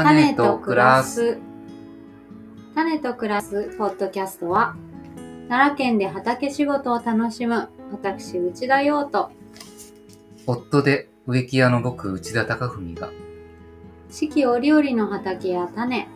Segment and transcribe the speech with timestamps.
[0.00, 1.38] 種と暮らす。
[2.74, 4.74] 種と暮らすポッドキャストは、
[5.50, 9.30] 奈良県で畑仕事を楽しむ私、内田洋と、
[10.46, 13.10] 夫で植木屋の僕、内田貴文が、
[14.10, 16.08] 四季折々の畑や種、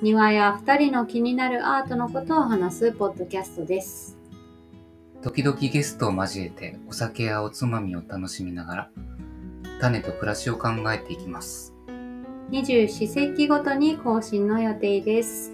[0.00, 4.16] 庭や二人の気になるアートのことを話すポッドキャストです。
[5.22, 8.90] 時々ゲストを交えてお酒やおつまみを楽しみながら、
[9.78, 11.73] 種と暮らしを考えていきます。
[12.50, 15.50] 二十四節気ごとに更新の予定です。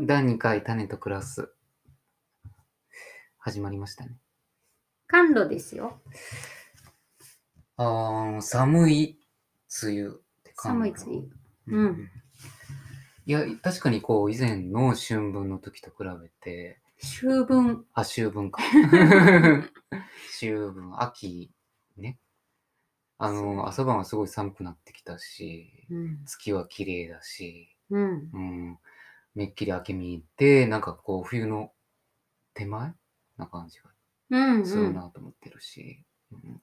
[0.00, 1.52] 第2回種と暮らす。
[3.38, 4.16] 始まりましたね。
[5.08, 6.00] 甘露ですよ。
[7.76, 9.18] あー、寒い
[9.82, 10.12] 梅雨っ
[10.44, 10.92] て感じ。
[10.94, 11.28] 寒い梅
[11.66, 11.78] 雨。
[11.78, 12.10] うん。
[13.26, 17.84] いや、確かにこう、以前の春分の時と比べて、秋分。
[17.92, 18.62] あ、秋分か。
[20.32, 21.50] 秋分、秋、
[21.96, 22.18] ね。
[23.18, 26.24] あの、朝晩はすごい寒くなってきたし、うん。
[26.26, 28.30] 月は綺麗だし、うん。
[28.32, 28.78] うん、
[29.34, 31.72] めっきり明け見て、なんかこう、冬の
[32.54, 32.94] 手前？
[33.38, 33.90] な感じが
[34.30, 36.62] うん、するなと思ってるし、うん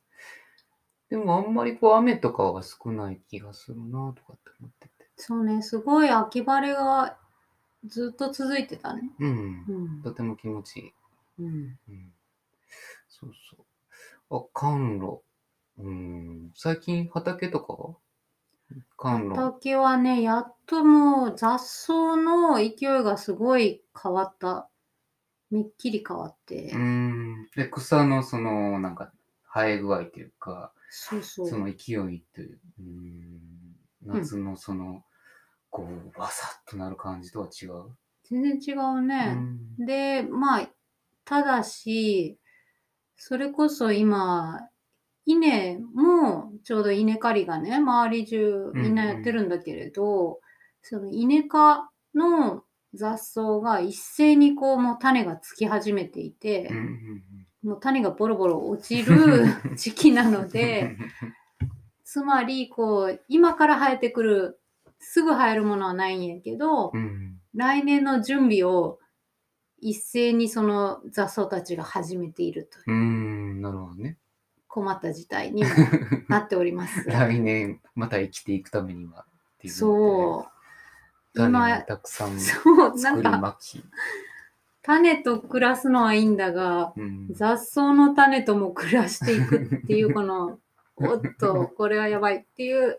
[1.10, 5.10] でもあんまりこう、雨とかは少ない気がするなとかって思ってて。
[5.16, 7.18] そうね、すごい秋晴れが
[7.86, 9.12] ずっと続いてたね。
[9.20, 9.74] うんう。
[10.00, 10.02] ん。
[10.04, 10.94] とても気持ちいい。
[11.40, 11.46] うん、
[11.90, 12.14] うん。
[13.08, 13.66] そうそう。
[14.36, 15.22] あ、甘露。
[15.78, 16.52] うん。
[16.56, 17.96] 最近畑とかは？
[18.98, 19.36] 甘露。
[19.36, 24.72] 畑はね、やっともう雑草の勢いがすごい変わった。
[25.52, 26.72] めっきり変わって。
[26.74, 27.48] うん。
[27.56, 29.14] で、草のその、なんか、
[29.54, 31.48] 生え具合というか、そうそう。
[31.48, 33.40] その勢いという、うん、
[34.02, 35.04] 夏のその、
[35.70, 37.96] こう、わさっとなる感じとは違う？
[38.24, 39.34] 全然違ううね。
[39.36, 40.70] んで、まあ、
[41.24, 42.40] ただし、
[43.26, 44.68] それこそ今、
[45.26, 50.42] 稲もちょうど稲刈りがね、周り中みんなやってるんだけれど、
[50.82, 57.24] その稲科の雑草が一斉にこうもう種がつき始めていて、うんうん
[57.64, 59.46] もう種がボロボロ落ちる
[59.78, 60.98] 時期なので、
[62.04, 64.60] つまりこう今から生えてくる
[65.00, 67.40] すぐ生えるものはないんやけど、うん。
[67.54, 69.00] 来年の準備を
[69.84, 74.18] 一斉にその雑草たちが始めているといううん、なるほどね。
[74.68, 75.70] 困った事態にも
[76.30, 77.04] なっております。
[77.12, 79.74] 来年、また生きていくためにはっていう。
[79.74, 81.36] そう。
[81.36, 83.84] 種今をたくさんそう、な作りんかまき。
[84.82, 90.60] 種と暮らすのはいいんだが、うん雑草の種とも暮らしていくっていうこの、
[90.96, 92.98] おっと、これはやばいっていう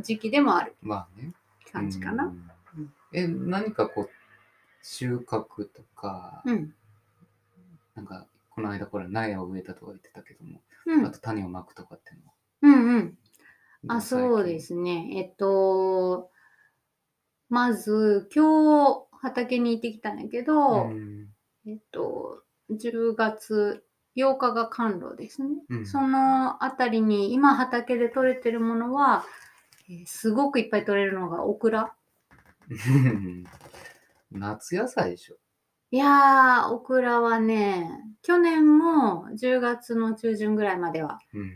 [0.00, 1.32] 時期でもあるまあね。
[1.72, 2.24] 感じかな。
[2.24, 2.50] うん
[3.14, 4.10] え、何かこう、
[4.84, 6.74] 収穫とか、うん。
[7.94, 11.10] なんか、この間これ苗を植えたとか言ってたけども、うんあ。
[11.10, 12.32] と種をまくとかっていうのは。
[12.62, 13.18] うんうん。
[13.88, 14.60] あ、そうで。
[14.60, 15.08] すね。
[15.14, 16.30] えっと、
[17.48, 21.28] まず、今日畑に行ってきたんだけど、うん
[21.66, 23.84] えっと、10月
[24.16, 25.48] 8日が甘露ですね。
[25.70, 29.24] うんそのあたりに今畑で採れてるものは、
[29.88, 31.94] えーすごくいっぱい採れるのがオクラ。
[34.34, 35.36] 夏野菜でしょ。
[35.90, 37.88] いやー、オクラはね、
[38.22, 41.52] 去年も10月の中旬ぐらいまではうん。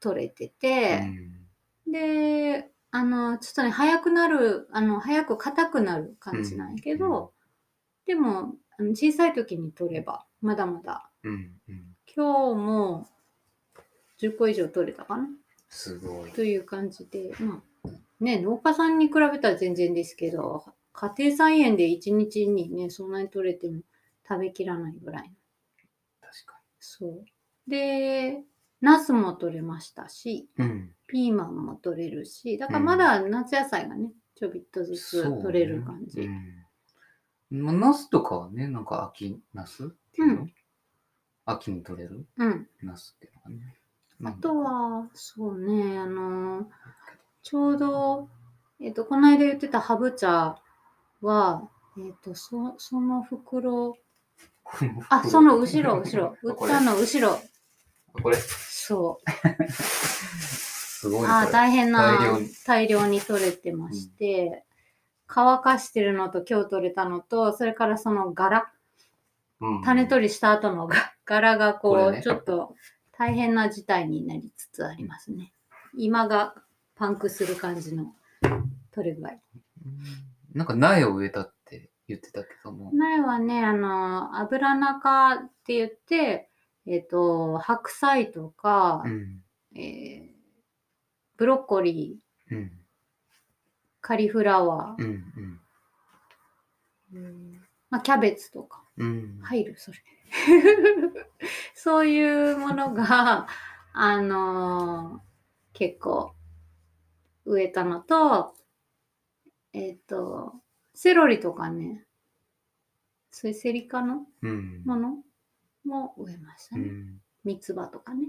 [0.00, 1.46] 採れてうて、ん
[1.90, 7.32] で、あの、ちょっとね、早くなる、あの、早く硬くなる感じなんやけど、
[8.06, 11.96] でも、あの小さい時に取れば、まだまだ、うんうん。
[12.14, 13.08] 今日も
[14.18, 15.28] 10個以上取れたかな？
[15.68, 16.30] すごい。
[16.32, 17.88] という感じで、まあ、
[18.20, 20.64] ね、農家さんに比べたら全然ですけど、
[20.94, 23.82] 家庭菜園で1日にね、そんなに取れても
[24.26, 25.32] 食べきらないぐらい。
[26.20, 27.24] 確かそう。
[27.68, 28.42] で、
[28.80, 30.64] ナスも取れましたし、に。
[30.64, 30.90] うん。
[31.06, 36.22] ピーマンも取れるし、だからまだ夏野菜がね、ちょびっとずつ取れる感じ。
[36.22, 36.30] う
[37.56, 37.62] ん。
[37.62, 40.52] まあ、ナスとかはね、なんか秋ナスっていうの、うん
[41.46, 42.26] 秋に取れる？
[42.38, 42.68] うん。
[42.82, 43.76] ナスっていうのがね。
[44.24, 46.70] あとは、そうね、あの、
[47.42, 48.30] ちょうど、
[48.80, 50.56] えっ、と、この間言ってたハブ茶
[51.20, 51.68] は、
[51.98, 53.96] えっ、と、そその袋、
[55.08, 57.40] あ、その後ろ、後ろ、売ったの後ろ、
[58.22, 59.50] これ、そう。
[59.70, 61.28] すごいね。
[61.28, 63.20] あ大変な大量に。
[63.20, 64.64] 取れてまして、
[65.26, 68.70] 乾かしてるのと今日取れたのと、それからその柄、
[69.60, 69.82] うん。
[69.82, 72.22] 種取りした後のが柄がこう、ね。
[72.22, 72.74] ちょっと
[73.16, 75.52] 大変な事態になりつつありますね。
[75.96, 76.54] 今が
[76.96, 78.14] パンクする感じの
[78.92, 79.30] 取れ具合。
[79.30, 79.34] う
[79.88, 82.90] んなんか苗を植えたって言ってたけども。
[82.92, 86.48] 苗はね、あの、油中って言って、
[86.86, 89.42] えっ、と、白菜とか、うん。
[89.76, 90.34] えー
[91.36, 92.72] ブロッコリー、うん。
[94.00, 95.04] カリフラワうん。
[95.06, 95.60] うん。
[97.12, 97.60] ー、うん
[97.90, 99.40] まあ、キャベツとかうん。
[99.42, 99.98] 入る、それ。
[101.74, 103.48] そういうものが、
[103.92, 105.24] あのー
[105.76, 106.32] 結構
[107.44, 108.54] 植えたのと、
[109.74, 110.54] えっ、と、
[110.94, 112.06] セロリとかね、
[113.30, 114.82] そういうセリ科のうん。
[114.84, 115.16] もの
[115.84, 116.88] も植えましたね。
[116.88, 117.20] うん。
[117.44, 118.28] 三つ葉とかね。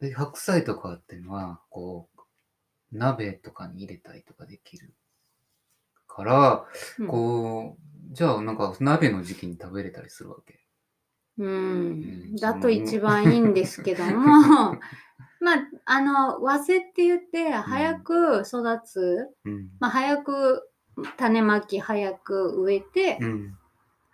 [0.00, 2.20] で、白菜とかっていうのは、こう、
[2.92, 4.92] 鍋とかに入れたりとかできる
[6.06, 6.66] から、
[6.98, 10.63] うんこう、じゃあなんか鍋の時期に食べれたりするわけ？
[11.38, 11.90] ううん
[12.32, 14.78] ん、だと一番いいんですけども、
[15.40, 19.70] まあ、あの、和製って言って、早く育つ、うん。
[19.80, 20.68] まあ、早く
[21.16, 23.58] 種まき、早く植えて、うん。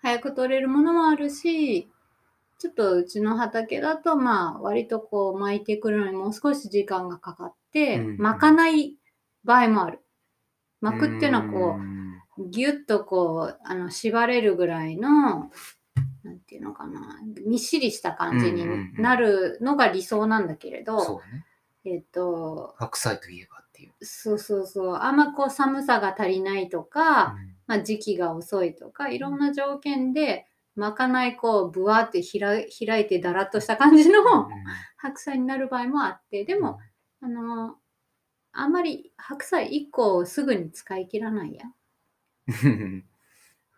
[0.03, 1.91] 早く取れるものもあるし、
[2.59, 8.97] ちょっとうちの畑だと、まあ、割とこう巻いてくるのにもう少し時間がかかって、うん巻かない
[9.45, 10.01] 場合もある。
[10.81, 15.51] 巻くっていうのはこうんう、ぎゅっとこう、あの、縛れるぐらいの、
[16.23, 21.47] なんていうのかな、みっしりした感じになるのが理想なんだけれど、そうね。
[21.85, 23.93] えっと、白菜といえばっていう。
[24.05, 27.57] そうそうそう、あんまこう寒さが足りないとか、うん。
[27.67, 34.49] まあ、時期が遅いとか、いろんな条件で、まかないこう、ぶわーって開い開いてだらっとした感じの
[34.97, 36.81] 白菜になる場合もあって、でも、
[37.21, 37.77] あの、
[38.53, 41.65] あんまり白菜1個をすぐに使い切らないや。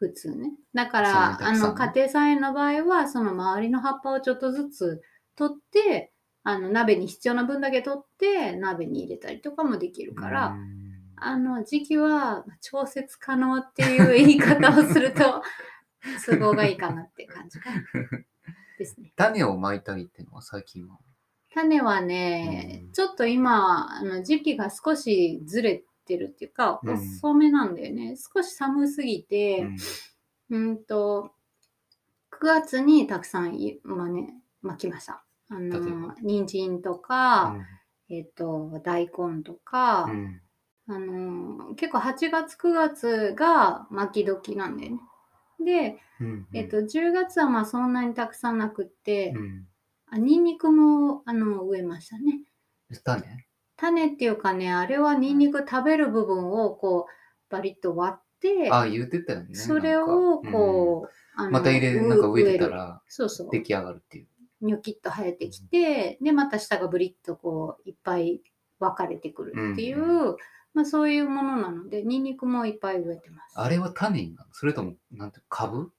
[0.06, 0.52] うん、普通ね。
[0.74, 5.02] だから、あの、家庭菜園の場合は、その周りの葉っぱをちょっとずつ
[5.36, 6.12] 取って、
[6.44, 10.82] あの、鍋に必要な分だけ取って、鍋に入れたりとかもできるから、うん
[11.24, 15.42] あの、時期はまあ調節可能っていう言い方をすると、
[16.26, 17.60] 都合がいいかなって感じ。
[18.78, 19.12] ですね。
[19.16, 20.98] 種をまいたりっていうのは最近は？
[21.54, 28.16] 種はね、うんちょっと今、あの時期が少しずれてるっていうか、うん遅めなんだよね。
[28.16, 29.66] 少し寒すぎて、
[30.50, 31.32] うんうんと、
[32.30, 35.24] 9月にたくさんい、まあね、巻きました。
[35.48, 37.56] あの、人参とか、
[38.08, 40.40] えっ、と、大根とか、うん
[40.88, 45.00] あの、結構8月、9月が巻き時なんだよね。
[45.64, 49.68] で、うんえっ、と、10月はまあそんなにたくさんなくって、うん
[50.14, 52.44] あニンニクも、あの、植えましたね。
[53.02, 53.46] 種
[53.82, 59.54] 種っていうかね、あれはニンニク食べる部分をこう、バリッと割って、ああ、言ってたよね。
[59.56, 63.48] それをこう、あうん、のまた入れ、なんか植えてたるらそうそう。
[63.50, 64.26] 出来上がるっていう。
[64.60, 68.40] ニョキッと生えてきて、で、また下がブリッとこう、いっぱい
[68.78, 70.36] 分かれてくるっていう、う
[70.74, 73.58] まあそういうものなので、ニンニクもいっぱい植えてます。
[73.58, 75.90] あれは種になるそれとも、なんて、株？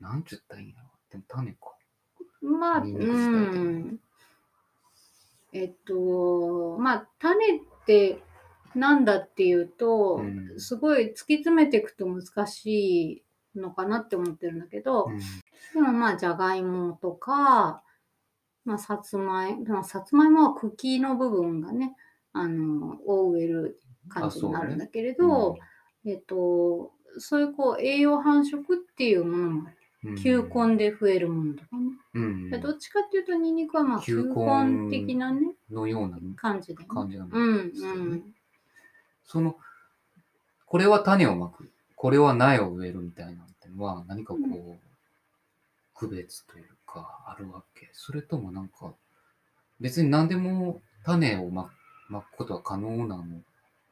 [0.00, 0.88] なんちゅったらいいんやろ？
[1.10, 1.58] でも種か。
[2.40, 3.98] まあ、うん。
[5.56, 8.22] えっと、まあ、種って
[8.74, 10.60] なんだっていうと、うん。
[10.60, 13.22] すごい突き詰めていくと難し
[13.56, 15.18] いのかなって思ってるんだけど、うん。
[15.18, 15.24] で
[15.80, 17.82] もまあ、じゃがいもとか、
[18.64, 21.96] まあ、さつまいも、さつまいもは茎の部分がね、
[22.32, 25.56] あの、を植える感じになるんだけれど、
[26.04, 29.70] えっと、そういうこう、栄養繁殖っていうものもあ
[30.14, 31.90] 球根で増えるものとかね。
[32.14, 36.88] うんでどっちかっていうと、ニンニクはまあ、球球根根的なね、のような感じで、ね。
[36.88, 37.30] 感じなで
[37.74, 38.34] すよねうん。
[39.24, 39.56] その、
[40.66, 44.78] これは種をまく、これは苗を植えるみたいなのってのは何かこう、う
[45.94, 48.94] 区別というかあるわけそれともなんか、
[49.80, 51.70] 別に何でも種をま
[52.08, 53.24] まくことは可能なの、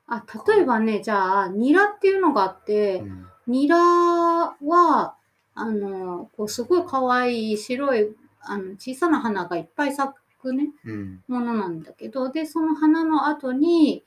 [0.07, 5.17] あ、例えばね、じゃあ、ニラっていうのがあって、うんニラは、
[5.55, 14.05] あの、こうすごい可愛い白い、あの、小さな花がいっぱい咲くね、うんものなんだけど、で、その花の後に、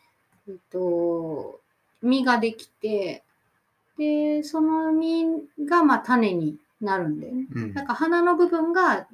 [0.48, 1.60] えっと、
[2.02, 3.24] 実ができて、
[3.98, 5.26] で、その実
[5.66, 7.48] が、まあ、種になるんだよね。
[7.52, 9.08] うんなんか花の部分が、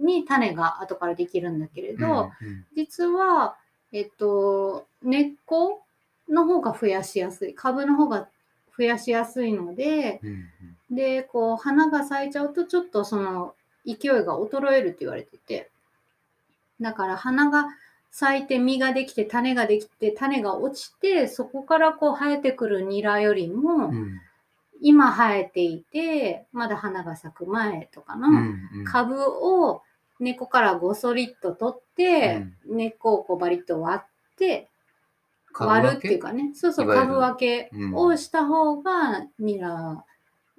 [0.00, 3.56] に種が後からできるんだけれど、うん実は、
[3.92, 5.82] えっと、根っこ
[6.28, 7.54] の方が増やしやすい。
[7.54, 8.28] 株の方が
[8.78, 10.48] 増やしやすいので、うん
[10.90, 13.54] で、こう、花が咲いちゃうと、ちょっとその、
[13.86, 15.70] 勢いが衰えるって言われてて。
[16.80, 17.68] だから、花が
[18.10, 24.20] 咲いて実ができて、種ができて、種が落ちて、そこからこう生えてくるニラよりも、うん。
[24.82, 28.84] 今生えていて、まだ花が咲く前とかの、うんうん。
[28.84, 29.82] 株を
[30.18, 34.68] 根っこからごそりっと取って、根っこをこうバリッと割って、
[35.58, 40.04] 割るっていうかね、そうそう、株分けうんをした方が、ニラ、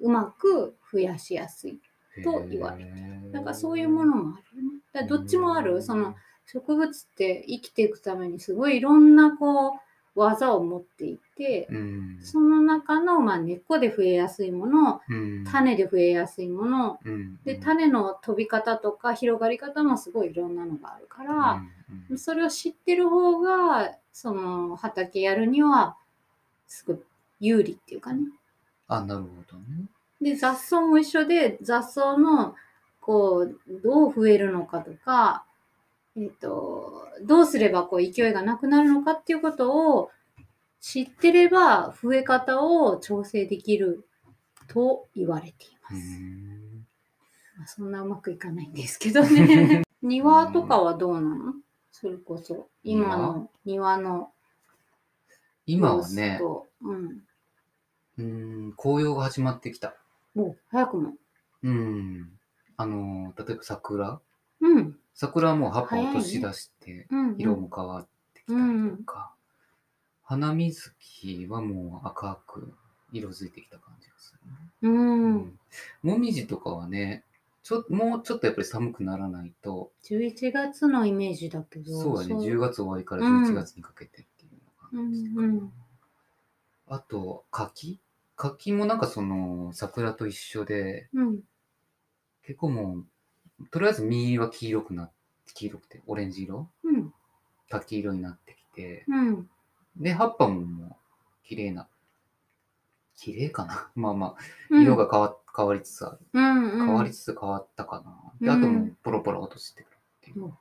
[0.01, 1.79] うまく増やしやすい。
[2.24, 3.00] と言われてて
[3.31, 4.79] なんかそういうものもあるよね。
[4.91, 5.81] だどっちもある。
[5.81, 6.15] その、
[6.46, 9.72] 植物って生きていくためにすごいいろんなこう
[10.15, 21.63] 技を持っていて、うん、その中の、まあ、根っこで増えやすいもの、うん、種で増えやすいもの、うん、で、種の飛び方とか広がり方もすごいいろんなのがあるから、
[22.10, 25.98] うんそれを知ってる方が、その畑やるには、
[26.65, 27.00] すごい
[27.41, 28.22] 有利っていうかね。
[28.91, 29.86] あ、なるほどね。
[30.21, 32.55] で、雑草も一緒で、雑草の、
[33.00, 35.45] こう、どう増えるのかとか、
[36.17, 40.12] えっ、と、どうすればこう勢いがなくなるのかっていうことを
[40.81, 44.05] 知ってれば、増え方を調整できる
[44.67, 46.19] と言われていまうす。
[46.19, 46.86] ん
[47.57, 49.83] まあ、そんなうまくいかないんですけどね。
[50.03, 51.53] 庭とかはどうなの？
[51.91, 53.98] それこそ、今の庭？
[53.98, 54.33] の
[55.65, 57.24] 今はね、と、うん。
[58.21, 59.95] うん、紅葉が始まってきた。
[60.35, 61.13] お、早くも。
[61.63, 62.31] うん。
[62.77, 64.19] あの、例えば桜
[64.61, 64.95] うん。
[65.13, 69.33] 桜はもう葉っぱを落とし出して、うん、色も変わってきたりとか、
[70.23, 72.73] 花水木はもう赤く
[73.11, 74.33] 色づいてきた感じがす
[74.81, 74.97] るね。
[74.99, 75.59] うん。
[76.03, 77.23] もみじとかはね、
[77.63, 81.99] ちょもうちょっとやっぱり寒くならないと、11月のイメージだけど。
[81.99, 85.73] そうだね、10月終わりからうん11月にかけてっていう感じうんうん
[86.87, 88.01] あと、柿
[88.50, 91.39] 柿もなんかその桜と一緒で、うん。
[92.43, 92.98] 結構も
[93.60, 96.67] う、とりあえず実は黄色くなって、黄色くて、オレンジ色？
[96.83, 97.13] うん。
[97.69, 99.50] 柿色になってきて、うん。
[99.98, 100.95] で、葉っぱももう、
[101.48, 101.88] 綺麗な、
[103.15, 103.91] 綺麗かな？
[103.95, 104.36] まあまあ、
[104.69, 106.19] うん色が変わ変わりつつある。
[106.33, 108.33] うんうん、変わりつつ変わったかな。
[108.39, 110.45] で、うんあともう、ポロポロ落としてくるっていう。
[110.45, 110.53] うん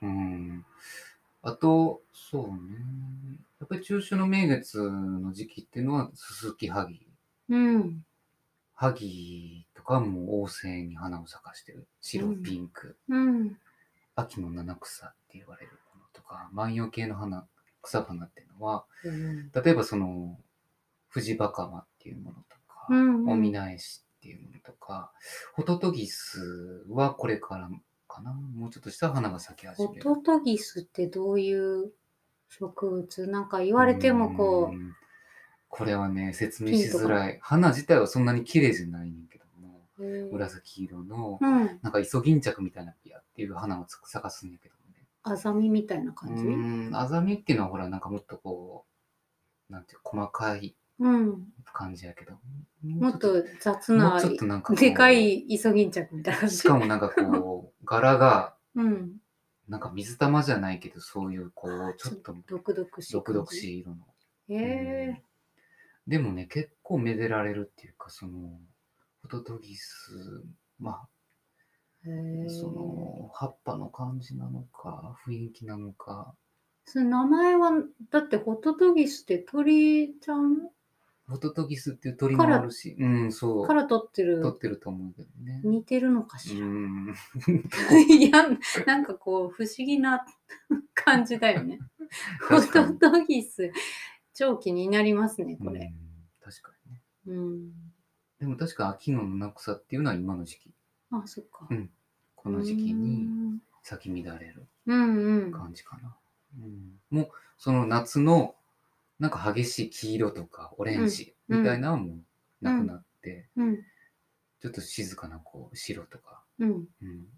[0.00, 0.64] うん。
[1.48, 2.76] あと、そうね。
[3.58, 7.06] やっぱり中秋の名月の時期っていうのは、ススキハギ。
[7.48, 8.04] うん。
[8.74, 11.88] ハギとかはもう旺盛に花を咲かしてる。
[12.02, 12.98] 白、うんピンク。
[13.08, 13.56] うん。
[14.14, 17.46] 秋の七草って言われるものとか、万葉系の花、
[17.80, 19.50] 草花っていうのは、うん。
[19.50, 20.38] 例えばその、
[21.08, 25.12] 藤バカマっていうものとか、うんおみなえしっていうものとか、
[25.54, 27.70] ホトトギスはこれから
[28.18, 28.32] かな。
[28.32, 30.02] もうちょっとした花が咲き始ホめる。
[30.02, 31.92] トトギスってどういう
[32.48, 33.26] 植物？
[33.26, 34.94] なんか言われてもこうん
[35.70, 37.38] これはね、説明しづらい。
[37.42, 39.82] 花自体はそんなに綺麗じゃないねんけども、
[40.32, 41.78] 紫色の、うん。
[41.82, 45.04] なんかイソギンチャクみたいなピアっていう花をつ咲かすんやけどもね。
[45.24, 46.42] アザミみたいな感じ？
[46.42, 48.86] うーん、アザミっていうのはほら、なんかもっとこ
[49.68, 51.48] う、なんていう、細かいうん。
[51.72, 52.32] 感じやけど。
[52.82, 56.56] もっと雑もなうちょっとなんかこうでかいイソギンチャクみたいな感じ。
[56.56, 59.16] しかもなんかこう、柄が、うん。
[59.68, 63.12] なんか水玉じゃないけど、そういうこう、ちょっと毒々しい。
[63.12, 63.96] 毒々しい色の。
[64.48, 64.54] い。
[64.54, 65.22] へえ。
[66.06, 68.58] でもね、結構めでられるっていうか、その、
[69.22, 70.42] ホトトギス、
[70.78, 71.06] ま
[72.06, 72.12] へあ、
[72.46, 72.48] え。
[72.48, 76.34] その、葉っぱの感じなのか、雰囲気なのか、
[76.86, 77.72] その名前は、
[78.10, 80.70] だってホトトギスって鳥ちゃん
[81.28, 85.60] ホトトギスっていう鳥もあるし、うん、そう、から取ってる取ってると思うけどね。
[85.62, 86.66] 似てるのかうしら。
[86.66, 87.14] ん。
[88.08, 88.46] いや、
[88.86, 90.24] なんかこう、不思議な
[90.94, 91.80] 感じだよね。
[92.48, 93.70] ホトにトギス、
[94.32, 95.80] 超気になりますね、これ。
[95.80, 96.08] うん
[96.40, 97.02] 確かにね。
[97.26, 97.72] うん。
[98.38, 100.72] でも確か秋の七草っていうのは今の時期。
[101.10, 101.66] あ、そっか。
[101.70, 101.90] うん
[102.34, 105.52] この時期に咲き乱れるうんうん。
[105.52, 106.16] 感じかな。
[106.56, 108.54] うん、もうその夏の
[109.18, 113.76] なんか激しい黄色とかオレンジみたいなのはもうなくなって、うん。
[114.60, 116.70] ちょっと静かなこう白とか、うん。
[116.70, 116.86] うん、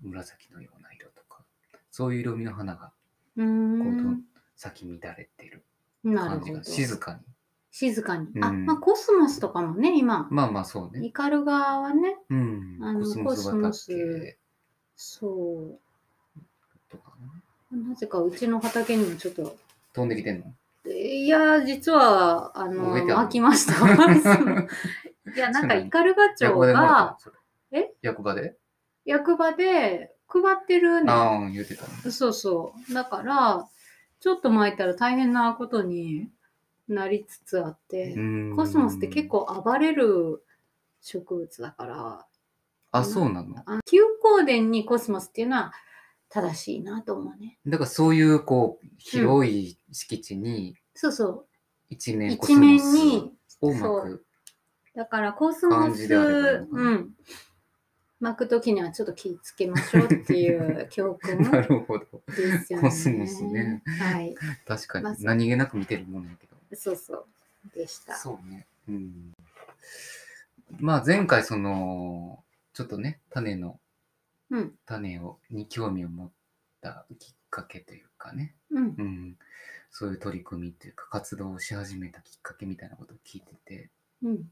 [0.03, 1.43] 紫のような色とか
[1.91, 2.93] そういう色味の花が
[3.37, 4.23] こう。
[4.57, 5.65] 咲き乱れている
[6.05, 6.63] 感じが。
[6.63, 7.21] 静かに。
[7.71, 8.29] 静かに。
[8.43, 11.07] あ、うんまあコスモスとかもね、今、まあまあそうね。
[11.07, 12.79] イカルガはね、うん。
[12.83, 13.51] あのコスモスそ
[16.91, 17.27] とかね。
[17.73, 17.77] う。
[17.89, 19.57] なぜかうちの畑にもちょっと、
[19.95, 20.55] 飛んできてんの？
[21.01, 23.75] いや、実は、あの、植えてある飽きました。
[25.35, 27.37] いや、なんかイカルガ町役場でもらがったのそれ
[27.81, 27.95] え？
[28.03, 28.57] 役場で？
[29.05, 31.11] 役場で配ってるね。
[31.13, 32.11] ああ、言ってたね。
[32.11, 32.95] そうそう。
[32.95, 33.69] だから、
[34.21, 36.29] ちょっと巻いたら大変なことに
[36.89, 38.15] なりつつあって、
[38.55, 40.45] コスモスって結構暴れる
[41.01, 42.27] 植物だから、
[42.93, 43.57] あ、そうなの？
[43.67, 45.73] あ休耕田にコスモスっていうのは
[46.29, 47.59] 正しいなと思うね。
[47.67, 51.47] だからそういうこう広い敷地にそうそう。
[51.89, 54.27] 一面コ一スモス面に、を巻く。
[54.95, 57.11] だからコスモス、感じであればいいのかなうん。
[58.21, 62.05] 巻くときにはちょっと気をつけましょうっていう教訓 なるほど。
[62.37, 62.89] ですよね。
[62.91, 63.83] コスモスね。
[63.99, 64.35] はい。
[64.67, 66.77] 確かまあに何気なく見てるもんやけど。
[66.77, 67.27] そうそう。
[67.75, 68.15] でした。
[68.15, 68.67] そうね。
[68.87, 69.33] うん。
[70.81, 73.81] まあ前回その、ちちょっとね、種の、
[74.51, 74.75] うん。
[74.85, 76.31] 種を、に興味を持っ
[76.83, 78.95] たきっかけというかね、うん。
[78.99, 79.39] うん、
[79.91, 83.91] そういう取り組みっていうか、活動をし始めたきっかけみたいなことを聞いてて、
[84.23, 84.51] うん。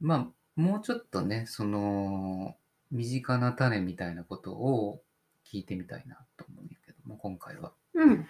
[0.00, 0.14] ま
[0.56, 2.56] あ、もうちょっとね、その、
[2.90, 5.00] 身近な種みたいなことを
[5.44, 7.72] 聞いてみたいなと思うんやけども、今回は。
[7.94, 8.10] うん。
[8.10, 8.26] うん、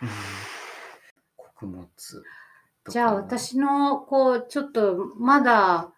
[1.37, 1.89] 穀物
[2.89, 5.93] じゃあ私の、こう、ちょっと、まだ、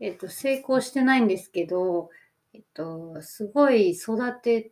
[0.00, 2.10] えっと、成功してないんですけど、
[2.54, 4.70] えっと、すごい育て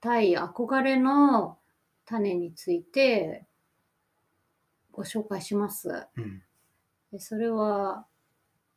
[0.00, 1.58] たい憧れの
[2.06, 3.46] 種について
[4.92, 6.06] ご紹介します。
[6.16, 6.42] うん。
[7.12, 8.06] でそれは、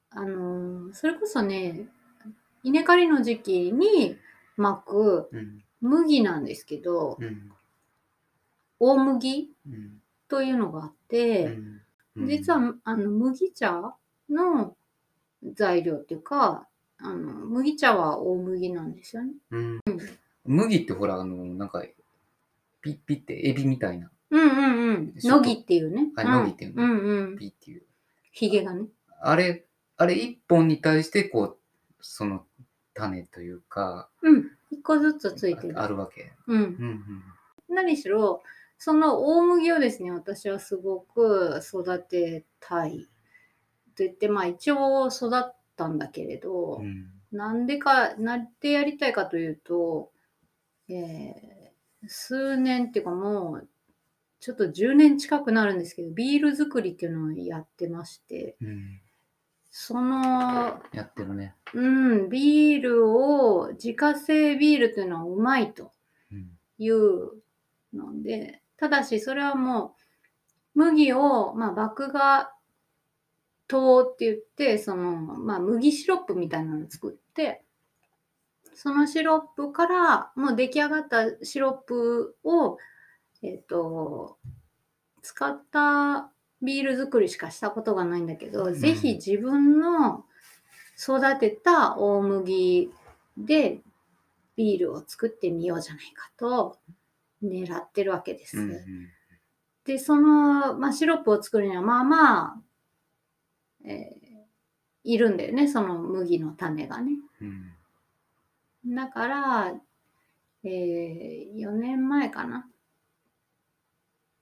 [0.09, 1.87] あの、それこそね、
[2.63, 4.17] 稲刈りの時期に
[4.55, 5.63] 巻くうん。
[5.79, 7.51] 麦なんですけど、うん。
[8.79, 10.01] 大麦うん。
[10.27, 11.81] というのがあって、うん
[12.25, 13.95] 実は、あの、麦茶
[14.27, 14.75] の
[15.53, 16.67] 材料っていうか、
[16.97, 19.33] あの、麦茶は大麦なんですよね。
[19.51, 19.79] うん、
[20.45, 21.83] 麦ってほら、あの、なんか、
[22.81, 25.13] ピッピってエビみたいな、うんうんうん。
[25.13, 25.37] でしょ？
[25.37, 26.11] 乃木っていうね。
[26.15, 27.37] あうん乃木っていうのうんうん。
[27.37, 27.83] ピっていう。
[28.31, 28.85] ヒゲがね。
[29.21, 29.65] あれ、
[29.97, 31.57] あれ一本に対して、こう、
[31.99, 32.45] その
[32.93, 34.51] 種というか、うん。
[34.71, 35.79] 一個ずつついてる。
[35.79, 36.33] ああるわけ。
[36.47, 36.61] うん。
[36.61, 37.23] うん
[37.69, 38.43] 何しろ、
[38.77, 43.07] その大麦をですね、私はすごく育てたい。
[43.95, 46.85] と言って、まあ一応育ったんだけれど、うん。
[46.85, 50.13] うんなんでか、なんでやりたいかというと、
[50.87, 51.56] えー
[52.07, 53.67] 数年っていうかもう、
[54.39, 59.01] ちょっと10年近くなるんですけど、ビール作りっていうのをやってまして、うん。
[59.69, 61.55] その、やってるね。
[61.73, 65.91] うん、ビールを、自家製ビールっていうのはうまいと
[66.31, 66.49] うん。
[66.77, 67.41] いう
[67.93, 69.95] ので、ただしそれはも
[70.75, 72.49] う、麦を、まあ、麦芽
[73.67, 77.63] 糖って言って、その、まあ、麦シロップみたいなのを作って、
[78.77, 82.77] そのシロップから、もう出来上がったシロップを、
[83.41, 84.37] えっ、と、
[85.23, 86.29] 使った
[86.61, 90.25] ビール作りしかしたことがないんだけど、んぜひ自分の
[90.95, 92.91] 育てた大麦
[93.35, 93.81] で
[94.55, 96.77] ビールを作ってみようじゃないかと
[97.43, 98.59] 狙ってるわけです。
[98.59, 99.09] うん。
[99.85, 102.57] で、その、まあ、シロップを作るには、まあまあ、
[103.85, 104.27] えー
[105.07, 107.13] いるんだよね、その麦の種がね。
[107.41, 107.76] うん。
[108.95, 109.73] だから、
[110.63, 110.69] え
[111.55, 112.69] 4年前かな。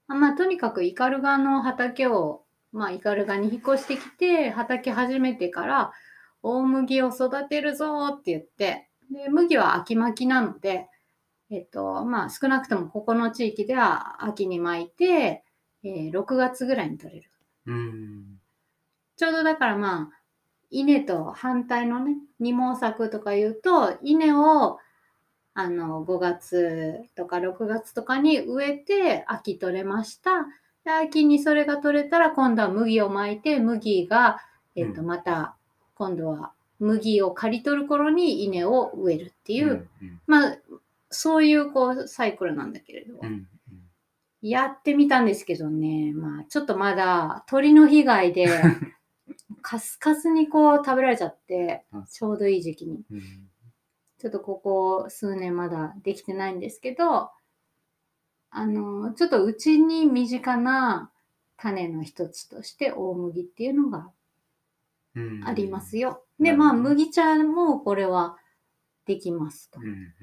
[0.08, 5.92] あまあ、とにかくイカルガの畑を、まあ、イカルガに引っ越してきて、畑始めてから、
[6.44, 10.88] 大麦を育てるぞって言って、で、麦は秋巻きなので、
[11.50, 15.44] えっと、まあ、少なくともここの地域では秋に巻いて、
[15.84, 17.32] えー6月ぐらいに取れる。
[17.68, 18.40] うん。
[19.18, 20.15] ちょうどだからまあ、
[20.80, 24.78] 稲と反対のね、二毛作とか言うと、稲を、
[25.54, 30.48] あの、5月とか6月とかに植えて、秋取れました。
[30.84, 34.42] で秋にそれが取れたら、今度は麦をまいて、麦が、
[34.76, 35.56] えっ、と、うんまた、
[35.96, 40.22] 今度は麦を刈り取る頃に稲を植えるっていう、うん。
[40.28, 40.58] まあ、
[41.10, 43.18] そういうこう、サイクルなんだけれど。
[43.22, 43.48] うん。
[44.42, 48.48] やってみたんですけどね、まあちょっとまだ鳥の被害で
[49.62, 53.04] カスカスにこう食べられちゃってあ、ちょうどいい時期に。
[53.12, 53.50] うん。
[54.18, 57.30] ちょっとここ数年まだできてないんですけど、
[58.50, 61.12] あの、ちょっとうちに身近な
[61.58, 64.12] 種の一つとして大麦っていうのが
[65.16, 65.44] うん。
[65.46, 66.10] ありますよ。
[66.10, 66.26] よ。
[66.40, 68.38] で、まあ麦茶もこれは
[69.06, 69.84] できますとう。
[69.84, 69.88] ん。
[69.88, 70.16] うん。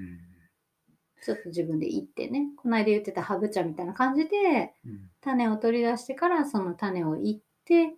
[1.22, 5.10] ちょっと自分で言ってね、この間言ってたハブ茶みたいな感じで、うん。
[5.20, 7.94] 種を取り出してからその種をいって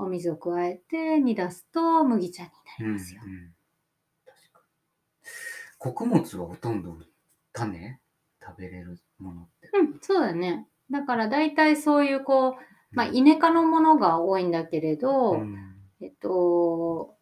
[0.00, 2.48] お水を加えて煮出すと麦茶に
[2.80, 3.20] なりますよ。
[3.24, 3.54] うんうん。
[5.78, 6.96] 穀物はほとんど
[7.52, 7.98] 種？
[8.42, 9.70] 食べれるものって。
[9.78, 10.66] うん、そうだね。
[10.90, 12.54] だから大体そういうこう、
[12.92, 17.14] まあイネ科のものが多いんだけれど、うんえっと、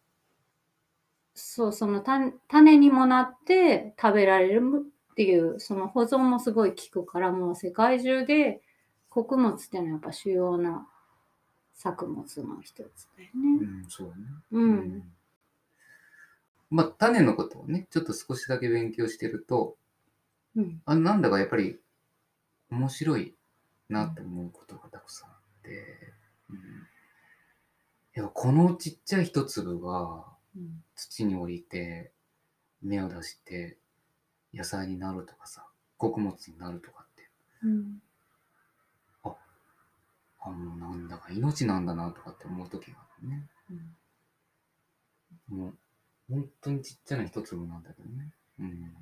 [1.35, 4.61] そう、その種種にもなって食べられる
[5.11, 8.61] っていう、その保存もすごい効くから、もう世界中で
[9.09, 10.87] 穀物っていうのはやっぱ主要な
[11.79, 13.65] 作物の一つだようね。
[13.83, 14.23] ん、そうだね。
[14.51, 15.13] うん。
[16.69, 19.77] まあ、種のことをね、ちょっと少しだけ勉強してると、
[20.57, 20.81] うん。
[20.83, 21.79] あなんだかやっぱり
[22.69, 23.33] 面白い
[23.87, 26.13] なって思うことがたくさんあって、
[26.49, 26.57] うん、
[28.13, 32.11] やっぱこのちっちゃい一粒がうん土に降りて
[32.81, 33.77] 芽を出して
[34.53, 35.65] 野菜になるとかさ、
[35.97, 37.29] 穀物になるとかって、
[37.63, 38.01] うん
[40.41, 43.47] あもうなんだか命なんだなとかって思う時があるね。
[43.71, 43.95] うん
[45.49, 45.73] もう
[46.29, 48.31] 本当にちっちゃな一粒なんだけどね。
[48.59, 48.95] うん。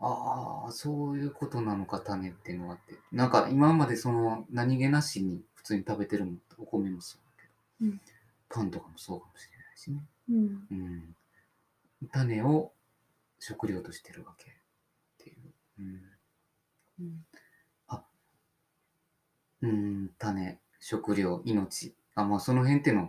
[0.00, 2.94] ああ、そういうことなのか、種っていうのはって。
[3.12, 8.00] なんか今までその何気なしに普通に食べてるのってお米もそうだけど、うん
[8.50, 10.04] パンとかもそうかもしれないしね。
[10.30, 10.66] うん。
[10.70, 11.16] うん。
[12.10, 12.72] 種を
[13.38, 14.54] 食料としてるわけっ
[15.18, 15.36] ていう。
[15.80, 16.02] うん。
[17.00, 17.26] うん
[19.62, 21.94] うん、種、食料、命。
[22.14, 23.08] あ、まあその辺っていうのは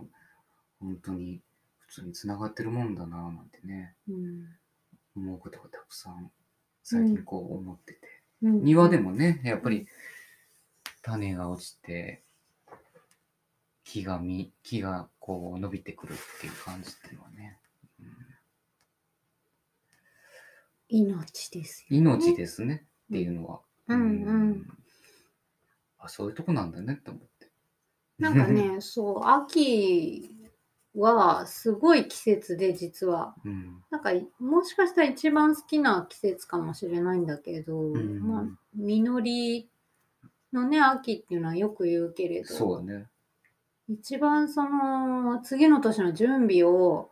[0.80, 1.40] 本当に
[1.78, 4.56] 普通につながってるもんだななんてね、うん
[5.16, 6.30] 思うことがたくさん
[6.84, 8.00] 最近こう思ってて。
[8.42, 9.86] うん庭でもね、やっぱり
[11.02, 12.22] 種が落ちて、
[13.84, 17.58] 木がみ、木がこう伸びてくるっていう感じっていうのはね、
[18.00, 18.06] うん
[20.88, 21.98] 命ですよ、ね。
[21.98, 23.60] 命ですねっていうのは。
[23.88, 24.79] うんうん
[26.00, 27.50] あ、そういうとこなんだねって思って。
[28.18, 30.30] なんかね、 そう、秋
[30.94, 33.34] はすごい季節で、実は。
[33.44, 33.82] うん。
[33.90, 39.70] なんか、もしかしたら一番好きな季節かもしれないんだけど、んまあ、実り
[40.52, 43.08] のね、秋っていうのはよく言うけれど、そうだね。
[43.88, 47.10] 一番その、次の年の準備を、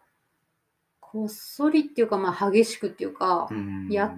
[1.00, 3.88] こっそりっていうか、まあ、激しくっていうかう、ん。
[3.88, 4.16] や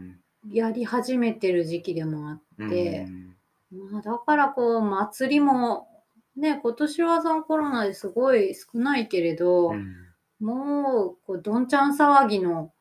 [0.49, 3.30] やり始めてる時期でもあって、うん
[3.71, 5.89] まあ、だからこう、祭りも、
[6.37, 12.73] ね、今年はそのコロナですごい少ないけれど、うんもう、こう、どんちゃん騒ぎの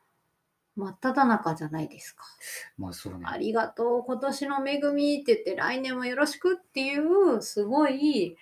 [0.76, 2.24] 真っ只中じゃないですか。
[2.78, 3.20] まあそうね。
[3.24, 8.36] ありがとう、今年の恵みって言って、来年もよろしくっていう、すごい、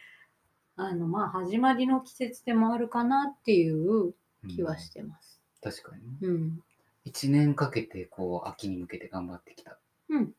[0.77, 4.15] あの、まあ、始まりの季節でもあるかなっていう
[4.49, 5.33] 気はしてます。
[5.33, 6.19] うん確かにね。
[6.23, 6.63] うん。
[7.05, 9.77] 一年かけてこう秋に向けて頑張ってきた。
[10.09, 10.33] うん。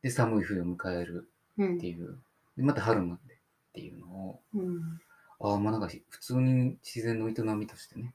[0.00, 1.86] で、寒い冬を迎えるうんって。
[1.86, 2.18] いう。
[2.56, 3.36] で、また春までっ
[3.72, 5.00] ていうのを、うん。
[5.40, 8.14] ああ、まあなんか普通に自然の営みとしてね、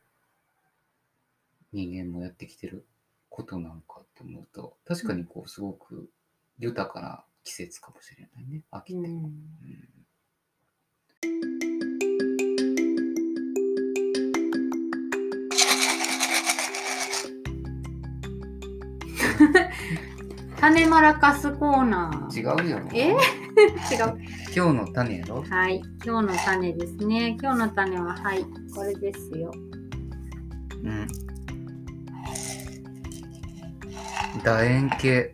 [1.71, 2.85] 人間もやってきてる
[3.29, 6.09] ことなのかって思うと、確かにこうすごく
[6.57, 9.07] 豊かな季節かもしれないね、秋って。
[9.07, 9.33] うんうん
[20.59, 22.37] 種マラカスコーナーー。
[22.37, 22.89] 違うじゃん。
[22.95, 23.15] え？
[23.15, 23.17] 違う。
[24.55, 25.41] 今日の種やろ？
[25.43, 25.81] はい。
[26.05, 27.37] 今日の種ですね。
[27.41, 28.45] 今日の種は、はい。
[28.75, 29.51] これですよ。
[30.83, 31.07] うん。
[34.43, 35.33] 楕円形。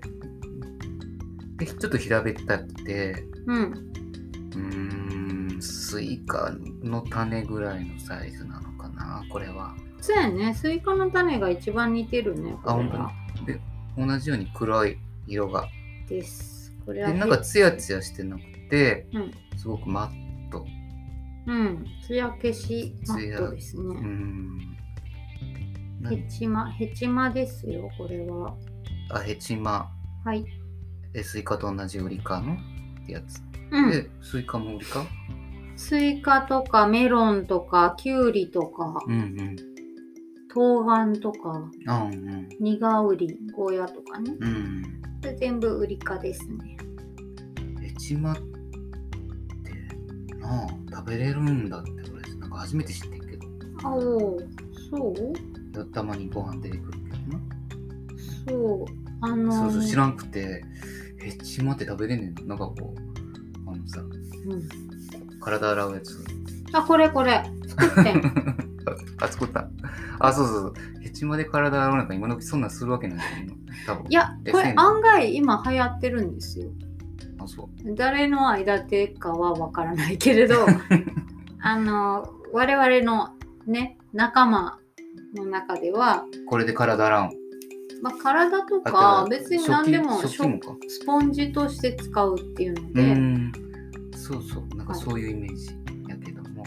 [1.58, 3.62] で、ちょっと平べったくて、うん。
[3.62, 9.76] うーん、スイカの種ぐらいのサイズなのかな、これは。
[10.02, 10.54] そうやね。
[10.54, 12.56] スイカの種が一番似てるね。
[12.64, 13.46] あ、これ本当はに？
[13.48, 13.62] で、
[13.98, 15.68] 同じように黒い色が。
[16.08, 16.76] です。
[16.86, 17.14] これで、は。
[17.14, 19.32] なんかツヤツヤしてなくて、うん。
[19.58, 20.66] すごくマット。
[21.48, 21.86] うん。
[22.06, 23.96] つや消しマットですね。
[26.10, 28.56] ヘチマ、ヘチマですよ、これは。
[29.12, 29.92] あ、ヘチマ。
[30.24, 30.46] はい。
[31.14, 32.54] え、スイカと同じウリ科の？
[32.54, 32.58] っ
[33.06, 33.42] てやつ。
[33.72, 33.92] うん。
[33.92, 35.06] で、スイカもウリ科
[35.78, 39.56] スイカとかメロンとかキュウリとかうんうん。
[40.48, 45.02] 冬瓜とかあうんニガウリゴーヤとかねうん。
[45.34, 46.78] 全部ウリ科ですね。
[47.82, 48.44] ヘチマって
[50.36, 53.48] なあ食べれるんだって俺なんか初めて知ってんけど。
[53.84, 54.40] あお
[54.90, 55.14] そ
[55.78, 55.86] う？
[55.92, 57.42] たまにご飯出てくるけどな、
[58.48, 58.92] そう。
[59.22, 60.64] あのそうそう知らんくて
[61.18, 62.46] ヘチマって食べれんねんの？
[62.46, 66.24] なんかこうあのさうん、体洗うやつ。
[66.74, 67.44] あこれこれ。
[67.68, 68.22] 作ってん。
[69.20, 69.70] あ作った。
[70.20, 70.74] あそうそうそう
[71.16, 73.56] ヘチマで体洗うなんか今時そんなんするわけないけど
[73.88, 74.06] 多分。
[74.10, 76.68] いやこれ案外今流行ってるんですよ。
[77.40, 77.96] あそう。
[77.96, 80.66] 誰の間手かはわからないけれど
[81.62, 83.30] あの我々の
[83.66, 84.78] ね仲間
[85.36, 87.30] の中では、これで体洗うん
[88.02, 90.38] まあ、体とか別に何でもス
[91.06, 93.52] ポンジとして使うっていうのうで、ん。
[94.14, 94.76] そうそう。
[94.76, 95.70] なんかはいそういうイメージ
[96.10, 96.64] やけども、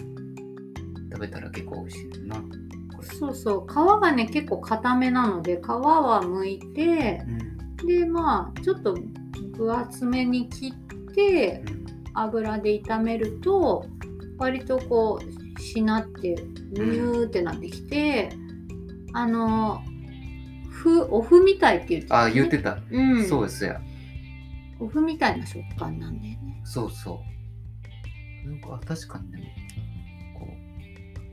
[1.13, 2.43] 食べたら結構美味しいな
[2.99, 3.09] これ。
[3.17, 3.73] そうそう。
[3.73, 7.23] 皮がね結構硬めなので皮は剥いて
[7.81, 7.87] うん。
[7.87, 8.97] でまあちょっと
[9.57, 11.63] 分厚めに切って
[12.15, 13.87] 油で炒めると
[14.37, 15.21] 割とこ
[15.57, 16.35] うしなって
[16.73, 18.31] ニューってなってきて、
[19.13, 19.83] あの
[20.71, 23.81] ふお麩みたいって言ってたあね言ってた、うん、そうですや。
[24.81, 26.63] お麩みたいな食感なんだよね。
[26.65, 27.21] そうそ
[28.45, 28.49] う。
[28.49, 29.58] なんか確かにねこ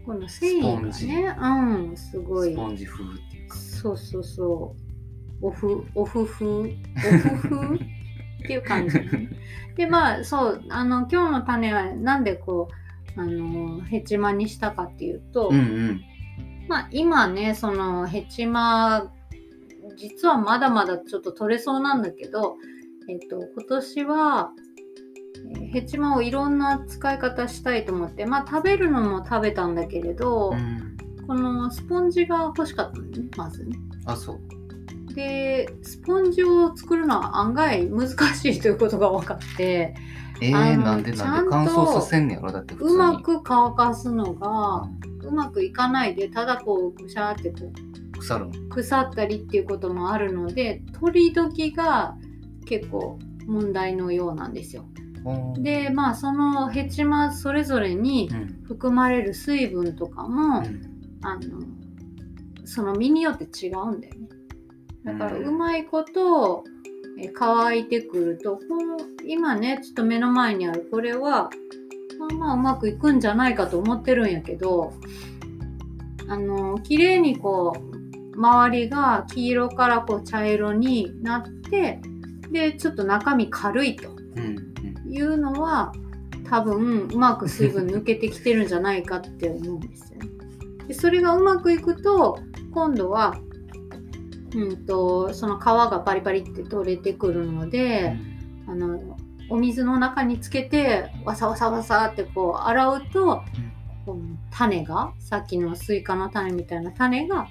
[0.05, 2.53] この繊維がねうんすうごい。
[2.53, 3.57] スポンジ風っていうか。
[3.57, 4.75] そうそうそ
[5.41, 5.47] う。
[5.47, 7.79] オフ、オフ風、オフ風っ
[8.47, 8.99] ていう感じ。
[9.75, 12.69] で、まあ、そう、あの、今日の種はなんでこ
[13.17, 16.01] う、あの、ヘチマにしたかっていうと、うんうん。
[16.67, 19.11] まあ今ね、そのヘチマ、
[19.97, 22.57] 実はまだまだちょっと取れそうなんだけど、
[23.09, 24.64] えっと、今年は、えー
[25.71, 30.97] ヘチマをいろんな使い方したいと思って、まあ食べるのも食べたんだけれど、うん。
[31.27, 33.75] このスポンジが欲しかったのね、まずね。
[34.05, 35.13] あ、そう。
[35.15, 38.13] で、スポンジを作るのは案外難し
[38.51, 39.95] いということが分かって、
[40.41, 42.51] えー、なんでちゃんとなんで乾燥させんねやろ？
[42.51, 42.93] だって普通に。
[42.95, 44.87] うまく乾かすのが
[45.23, 48.51] ううまくいかないで、ただこうぐしゃーってこうん腐るの？
[48.69, 52.15] 腐ったりっていうこともあるので、取り時が
[52.65, 54.85] 結構問題のようなんですよ。
[55.25, 58.63] うん、で、まあそのヘチマそれぞれにうん。
[58.65, 60.95] 含まれる水分とかも、うん。
[61.21, 61.41] あの
[62.65, 64.27] その実によって違うんだよね。
[65.03, 66.63] だからうまいこと
[67.17, 71.49] え乾いてくるとこの今ねちょっと目の前にあるこれは
[72.19, 74.93] まあまあうまくいくんじゃないかと思ってるんやけど
[76.27, 77.77] あの綺麗にこ
[78.33, 82.01] う周りが黄色からこう茶色になって
[82.51, 84.09] でちょっと中身軽いと。
[84.09, 84.74] うんうん
[85.15, 85.93] いうのは
[86.49, 90.29] 多分うまく水分抜けてきてるんじゃないかって思うんですよね。
[90.87, 92.39] でそれがうまくいくと
[92.71, 93.35] 今度は、
[94.53, 98.15] うん、とその皮がパリパリって取れてくるので、
[98.67, 99.17] あの
[99.49, 103.41] お水の中につけてわさわさわさってこう洗うと、
[104.05, 107.47] この種がさっきのスイカの種みたいな種が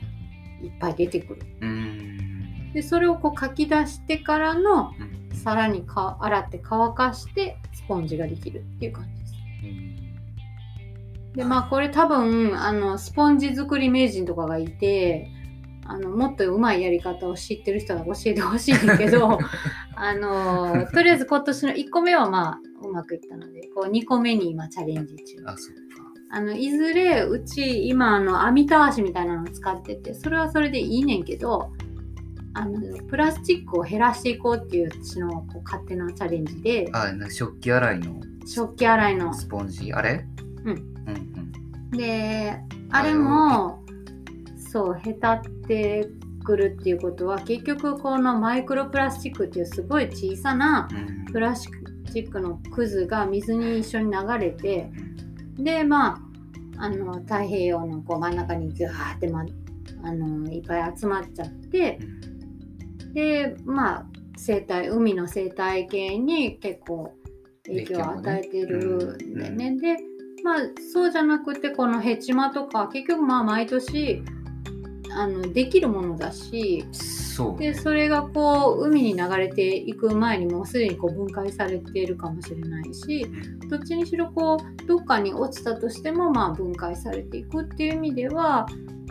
[0.62, 1.42] いっぱい出てくる。
[1.60, 9.34] うんでそれをこうかき出してからのうんさらにか洗って乾かしてスポンジができるっていう感じです。
[11.36, 15.28] でまあこれ多分あのスポンジ作り名人とかがいて
[15.86, 19.38] あのもっとうまいやり方を知ってる人が教えてほしいんだけど
[19.96, 25.42] あのとりあえず今年の1個目はまあうまくいったのでこう2個目に今チャレンジ中。
[25.46, 26.04] あ、そっか。
[26.30, 31.70] あのいずれうち今あの網たわしみたいなの使っててそれはそれでいいねんけど
[32.54, 39.34] あのプラスチックを減らしていこうっていう私のこう勝手なチャレンジであ、なんか食器洗いの食器洗いの。
[39.34, 40.24] スポンジ、あれ？
[40.64, 40.70] うん。
[40.70, 42.58] うんで
[42.90, 43.84] あれも
[44.56, 46.08] そうへたって
[46.44, 50.98] くるっていうことは結局このマイクロプラスチックっていうすごい小さなうん。
[50.98, 51.68] うんプラス
[52.12, 54.88] チックのくずが水に一緒に流れて
[55.56, 56.22] でま
[56.78, 59.44] ああの太平洋のこう真ん中にギューって、ま、
[60.04, 61.98] あのいっぱい集まっちゃって
[63.14, 67.14] でまあ生態海の生態系に結構
[67.64, 69.76] 影響を与えてるんでね。
[69.76, 69.96] で
[70.42, 70.58] まあ
[70.92, 74.22] そうじゃなくてこのヘチマとか結局まあ毎年
[75.16, 77.72] あのできるものだしそうね。
[77.72, 83.26] でそれがこう海に流れていく前にもうすでにこう分解されているかもしれないし
[83.70, 88.66] どっちにしろこうどっかに落ちたとしてもまあ分解されていくっていう意味では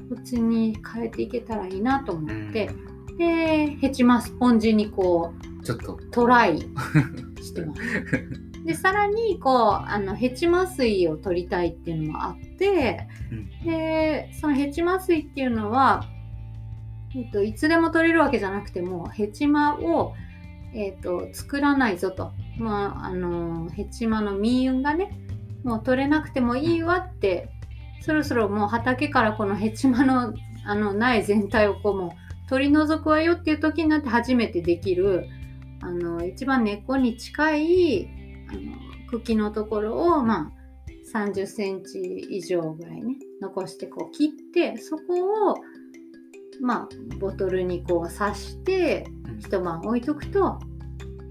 [0.09, 2.69] こっちに変えていけたらいいなと思って、
[3.17, 5.97] でヘチマスポンジにこうちょっと。
[6.11, 6.59] トライ
[7.41, 7.81] してます。
[8.65, 16.05] でさらにこうあのヘチマ水を取りたいっていうのもあって、うんでそのヘチマ水っていうのは、
[17.15, 20.13] えっと、いつでも取れるわけじゃなくてもヘチマを、
[20.73, 25.17] えっと、作らないぞと、まあ、あのヘチマの実雲がね
[25.63, 27.49] もう取れなくてもいいわって
[28.01, 30.33] そろそろもう畑からこのヘチマの
[30.65, 32.11] あの苗全体をこうもう
[32.53, 35.27] 取り除くわよっていう時になって初めてできる
[35.81, 38.07] あの一番根っこに近い
[38.47, 38.59] あの
[39.09, 40.51] 茎のところを、ま
[41.15, 45.55] あ、30センチ以上ぐらいね残してこう切ってそこを、
[46.61, 50.59] まあ、ボトルにこう刺してうん一晩置いとくと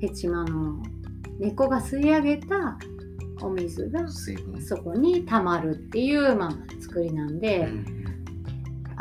[0.00, 0.82] ヘチマの
[1.38, 2.76] 根っこが吸い上げた
[3.40, 4.08] お水が。
[4.08, 7.60] そこに溜まるっていう、まあ、作りなんで。
[7.60, 8.01] うん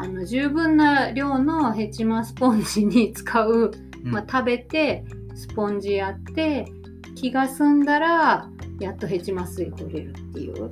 [0.01, 3.71] あの十分な量のヘチマスポンジに使う、
[4.03, 4.11] うん。
[4.11, 6.65] まあ、食べてスポンジやって
[7.13, 10.71] 気が済んだらやっとヘチマ水取れるっていう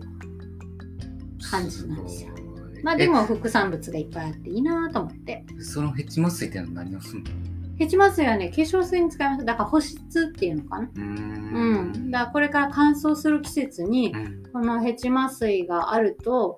[1.52, 2.34] 感じなんですよ。
[2.82, 5.46] まあでも副産物がいっぱいあっていいなと思って。
[5.60, 7.30] えそのヘチマ水って何をするの？
[7.78, 9.46] ヘチマ水はね化粧水に使います。
[9.46, 10.90] だから保湿っていうのかな。
[10.96, 11.92] うん。
[11.92, 12.12] ん。
[12.12, 14.44] だからこれから乾燥する季節にうん。
[14.52, 16.58] このヘチマ水があると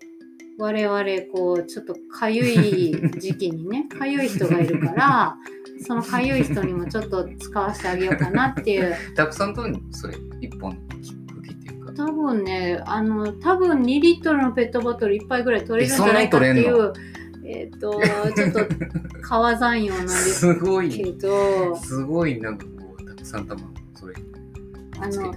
[0.57, 5.37] 我々こうちょっとかゆい時期にね かゆい人がいるから
[5.85, 8.93] そのかゆい人にもちょっと使わせてあげようかなっていう。
[9.15, 11.93] たくさん取るのそれ一本の茎っていうか。
[11.93, 16.93] 多分ねあの多分2リットルのペットボトル1杯ぐらい取れるんじゃないかっていう
[17.43, 17.99] えっ、と
[18.35, 18.59] ちょっと
[19.21, 21.75] 川山用なんですけど。
[21.77, 23.63] すごいなんかこうたくさん卵
[23.95, 24.13] それ
[24.99, 25.33] あの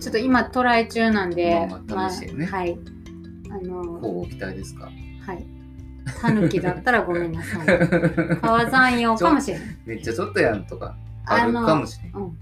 [0.00, 2.46] ちょっと今トライ中なんで、まあまあ試してね。
[2.46, 2.78] はい
[3.56, 4.90] あのこう期待ですか？
[5.26, 5.46] はい。
[6.20, 7.66] タヌキだったらごめんなさい。
[8.40, 9.68] 川山用かもしれない。
[9.86, 12.12] めっちゃちょっとやんとかあるかもしれん。
[12.14, 12.38] うん。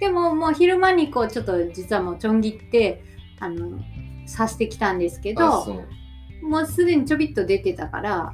[0.00, 3.02] でももう昼間にこうちょっと実はもうちょん切って、
[3.40, 3.78] あの、
[4.26, 5.84] さしてきたんですけあど、
[6.42, 8.32] もうすでにちょびっと出てたから、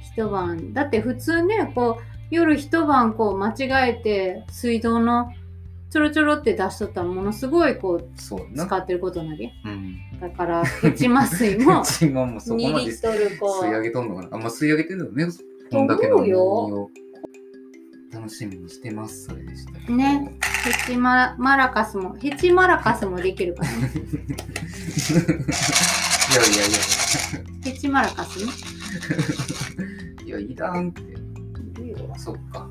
[0.00, 5.32] 一晩、だって普通ね、こう、夜一晩こう間違えて水道の
[5.92, 8.08] ちょろちょろって出しとったらものすごいこう。
[8.16, 8.34] 使
[8.78, 9.50] ってることになるよ。
[9.66, 9.94] うん。
[10.20, 15.26] だから、ヘチマ水も チマもそこ2までリットルこ吸い上う、げとんのかなあんま吸い上げてんのよね。
[15.70, 16.90] こんだけのよを
[18.10, 19.24] 楽しみにしてます。
[19.24, 19.72] それでした。
[19.92, 23.76] ねヘチママラカスも、ヘチマラカスもできるからね。
[23.80, 23.80] い
[26.34, 26.78] やいやいや
[27.64, 28.46] ヘチマラカスね。
[30.24, 30.38] いや。
[30.38, 31.02] いや、いらんって。
[32.16, 32.66] そっか。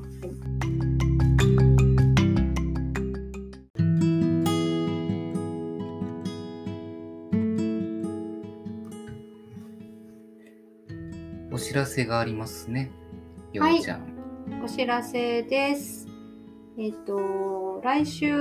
[11.52, 12.90] お知らせがありますね。
[13.52, 14.12] よはいうちゃん。
[14.64, 16.08] お知らせです。
[16.78, 18.34] えっ、と、来週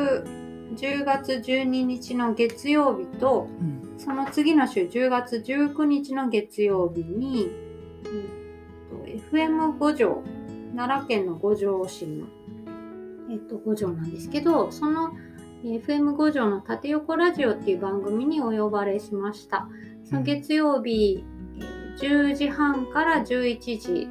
[0.75, 3.49] 10月12日の月曜日と、
[3.97, 7.49] その次の週10月19日の月曜日に、
[8.05, 10.23] えっと FM 五条、
[10.73, 12.27] 奈良県の五条市の、
[13.29, 15.11] えっと、五条なんですけど、その
[15.65, 19.67] えー FM 五条の縦横ラジオっていう番組にお呼ばれしました。
[20.05, 21.30] その月曜日、えー
[21.97, 24.09] 10時半から11時。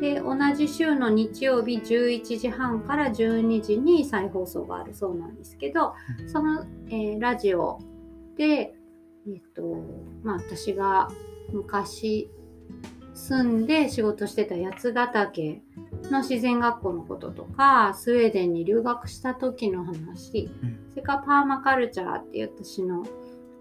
[0.00, 4.94] で、同じ週の日曜日11時半から12時に再放送がある。
[4.94, 5.94] そうなんですけど、
[6.26, 7.78] その、えーラジオ
[8.36, 8.74] で、
[9.26, 9.62] えっと、
[10.22, 11.08] まあ私が
[11.52, 12.30] 昔
[13.12, 15.60] 住んで仕事してた八ヶ岳
[16.10, 20.78] の自然学校のこととか、スウェーデンに留学した時の話、うん。
[20.90, 23.04] それからパーマカルチャーっていう私の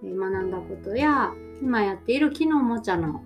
[0.04, 3.24] えー学んだことや、今やっている木のおもちゃの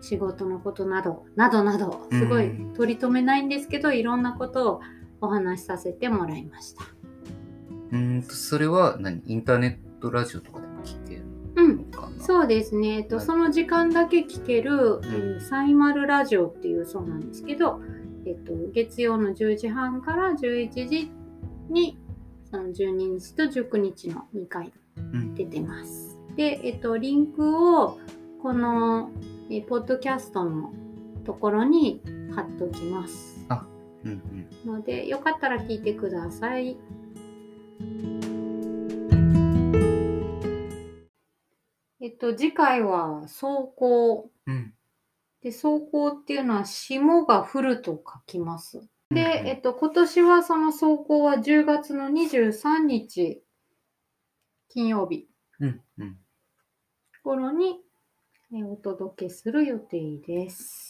[0.00, 4.80] 仕事のことなど、などなど、すごいうん取り留めないんですけど、いろんなことを
[5.20, 6.84] お話しさせてもらいました。
[7.92, 9.22] うーんと、それは何？
[9.26, 11.22] インターネットラジオとかでも聞ける
[11.56, 11.84] うんの。
[11.84, 12.22] かな？
[12.22, 12.98] そうですね。
[12.98, 17.80] えっと、はいその時間だけ聞ける、えーサイマルラジオっていうそうなんですけど、
[18.26, 21.10] えっと、月曜の10時半から11時
[21.70, 21.98] に、
[22.50, 25.34] その12日と19日の2回うん。
[25.34, 26.15] 出てます。
[26.36, 27.98] で、えっと、リンクを
[28.42, 29.10] この、
[29.50, 30.72] えポッドキャストの
[31.24, 32.02] ところに
[32.34, 33.46] 貼っときます。
[34.04, 34.72] うんうん。
[34.72, 36.76] ので、よかったら聞いてください。
[42.00, 43.46] えっと、次回は走
[43.76, 44.30] 行。
[44.46, 44.74] うん。
[45.42, 48.86] で、走行っていうのは霜が降ると書きます。
[49.10, 53.42] で、うんえっと、今年はその走行は10月の23日
[54.68, 55.28] 金曜日
[55.60, 56.18] うんうん。
[57.26, 57.80] 頃に
[58.54, 60.86] えお届けする予定です。